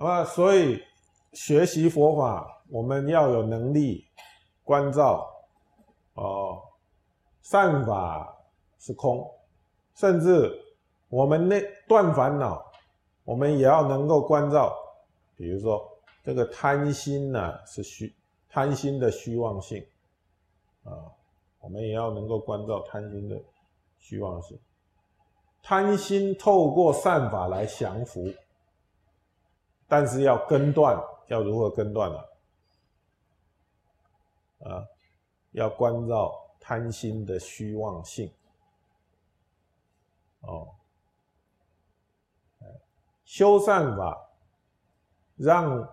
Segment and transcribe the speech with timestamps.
[0.00, 0.80] 那么，所以
[1.32, 4.06] 学习佛法，我们要有能力
[4.62, 5.28] 关照
[6.14, 6.62] 哦，
[7.42, 8.32] 善法
[8.78, 9.28] 是空，
[9.96, 10.56] 甚至
[11.08, 12.64] 我们那断烦恼，
[13.24, 14.72] 我们也要能够关照。
[15.36, 15.84] 比如说，
[16.22, 18.14] 这个贪心呢是虚，
[18.48, 19.84] 贪心的虚妄性
[20.84, 21.10] 啊，
[21.58, 23.36] 我们也要能够关照贪心的
[23.98, 24.56] 虚妄性。
[25.60, 28.32] 贪心透过善法来降服。
[29.88, 32.18] 但是要根断，要如何根断呢？
[34.70, 34.86] 啊，
[35.52, 36.30] 要关照
[36.60, 38.30] 贪心的虚妄性。
[40.40, 40.68] 哦，
[43.24, 44.28] 修善法，
[45.36, 45.88] 让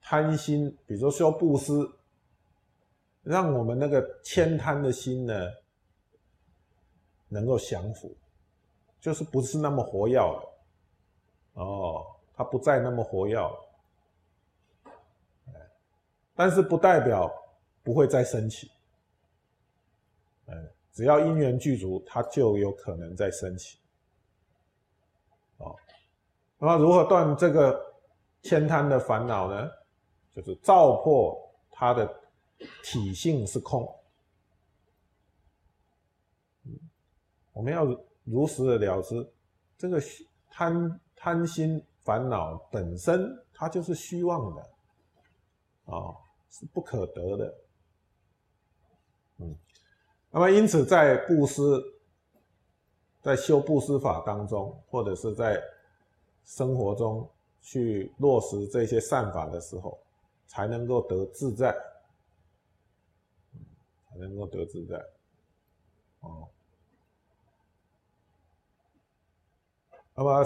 [0.00, 1.72] 贪心，比如说修布施，
[3.22, 5.34] 让我们那个悭贪的心呢，
[7.28, 8.16] 能够降服，
[9.00, 10.54] 就是不是那么活跃了。
[11.54, 12.13] 哦。
[12.36, 13.68] 它不再那么活跃了，
[16.34, 17.32] 但是不代表
[17.84, 18.72] 不会再升起，
[20.46, 23.78] 嗯，只要因缘具足，它就有可能再升起，
[25.58, 25.76] 哦，
[26.58, 27.80] 那么如何断这个
[28.42, 29.70] 悭贪的烦恼呢？
[30.32, 31.38] 就是照破
[31.70, 32.12] 它的
[32.82, 33.88] 体性是空，
[37.52, 37.84] 我们要
[38.24, 39.32] 如实的了知
[39.78, 40.02] 这个
[40.50, 41.80] 贪贪心。
[42.04, 44.62] 烦恼本身它就是虚妄的，
[45.86, 46.14] 啊，
[46.50, 47.54] 是不可得的，
[49.38, 49.56] 嗯，
[50.30, 51.62] 那么因此在布施，
[53.22, 55.58] 在修布施法当中，或者是在
[56.44, 57.26] 生活中
[57.62, 59.98] 去落实这些善法的时候，
[60.46, 61.74] 才能够得自在，
[64.10, 65.02] 才能够得自在，
[66.20, 66.46] 哦，
[70.14, 70.44] 那么。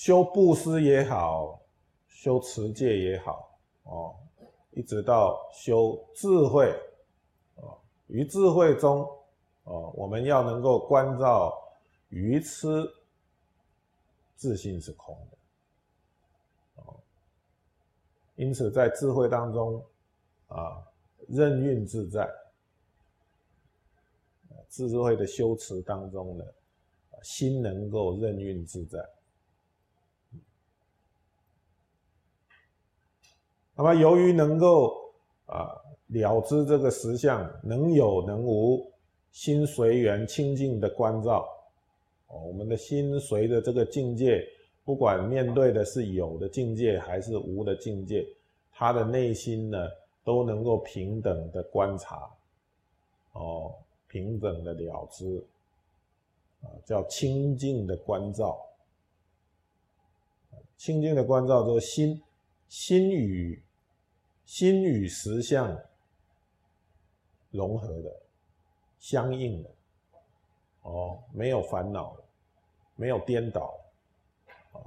[0.00, 1.60] 修布施也好，
[2.08, 4.16] 修持戒也好，哦，
[4.70, 6.72] 一直到修智慧，
[7.56, 9.06] 哦，于智慧中，
[9.64, 11.52] 哦，我们要能够关照
[12.08, 12.90] 愚痴，
[14.36, 16.96] 自信是空的，哦，
[18.36, 19.84] 因此在智慧当中，
[20.46, 20.82] 啊，
[21.28, 22.26] 任运自在，
[24.70, 26.44] 智慧的修持当中呢，
[27.22, 29.06] 心能够任运自在。
[33.82, 34.94] 那么，由于能够
[35.46, 35.74] 啊
[36.08, 38.92] 了知这个实相，能有能无，
[39.32, 41.48] 心随缘清净的关照，
[42.26, 44.46] 哦，我们的心随着这个境界，
[44.84, 48.22] 不管面对的是有的境界还是无的境界，
[48.70, 49.88] 他的内心呢
[50.24, 52.28] 都能够平等的观察，
[53.32, 53.72] 哦，
[54.08, 55.42] 平等的了知，
[56.60, 58.60] 啊，叫清净的关照，
[60.76, 62.20] 清净的关照就是心，
[62.68, 63.58] 心与。
[64.50, 65.80] 心与实相
[67.52, 68.22] 融合的、
[68.98, 69.70] 相应的，
[70.82, 72.16] 哦，没有烦恼，
[72.96, 73.78] 没有颠倒，
[74.72, 74.82] 啊，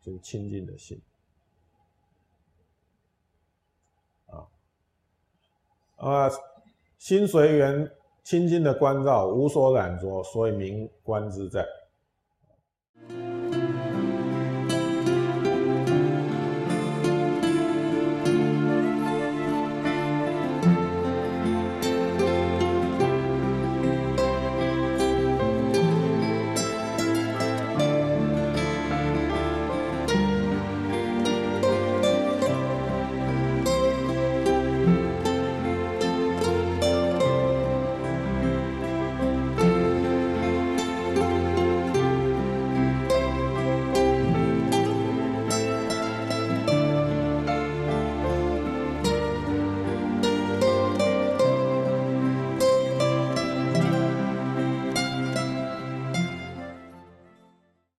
[0.00, 1.02] 就是清净的心，
[4.26, 4.46] 啊，
[5.96, 6.30] 啊，
[6.96, 7.92] 心随缘
[8.22, 11.66] 清净的关照，无所染着，所以名观自在。